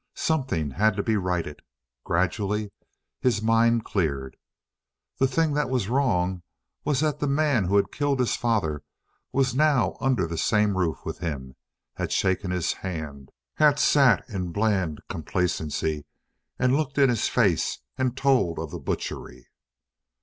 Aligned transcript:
Something 0.15 0.71
had 0.71 0.95
to 0.95 1.03
be 1.03 1.15
righted. 1.15 1.61
Gradually 2.05 2.71
his 3.19 3.43
mind 3.43 3.85
cleared. 3.85 4.35
The 5.19 5.27
thing 5.27 5.53
that 5.53 5.69
was 5.69 5.89
wrong 5.89 6.41
was 6.83 7.01
that 7.01 7.19
the 7.19 7.27
man 7.27 7.65
who 7.65 7.75
had 7.75 7.91
killed 7.91 8.19
his 8.19 8.35
father 8.35 8.81
was 9.31 9.53
now 9.53 9.97
under 9.99 10.25
the 10.25 10.39
same 10.39 10.75
roof 10.75 11.05
with 11.05 11.19
him, 11.19 11.53
had 11.97 12.11
shaken 12.11 12.49
his 12.49 12.73
hand, 12.73 13.29
had 13.57 13.77
sat 13.77 14.27
in 14.27 14.51
bland 14.51 15.01
complacency 15.07 16.05
and 16.57 16.75
looked 16.75 16.97
in 16.97 17.07
his 17.09 17.27
face 17.27 17.77
and 17.95 18.17
told 18.17 18.57
of 18.57 18.71
the 18.71 18.79
butchery. 18.79 19.49